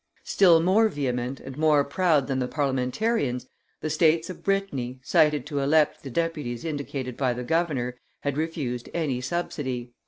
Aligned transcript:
Still 0.23 0.61
more 0.61 0.87
vehement 0.89 1.39
and 1.39 1.55
more 1.59 1.83
proud 1.83 2.25
than 2.25 2.39
the 2.39 2.47
Parliamentarians, 2.47 3.45
the 3.81 3.89
states 3.91 4.31
of 4.31 4.41
Brittany, 4.41 4.99
cited 5.03 5.45
to 5.45 5.59
elect 5.59 6.01
the 6.01 6.09
deputies 6.09 6.65
indicated 6.65 7.15
by 7.15 7.33
the 7.35 7.43
governor, 7.43 7.99
had 8.21 8.35
refused 8.35 8.89
any 8.95 9.21
subsidy. 9.21 9.93